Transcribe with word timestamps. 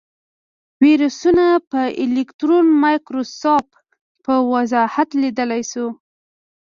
ویروسونه 0.83 1.45
په 1.69 1.81
الکترون 2.03 2.65
مایکروسکوپ 2.83 3.67
په 4.25 4.33
وضاحت 4.53 5.09
لیدلی 5.21 5.63
شو. 5.71 5.87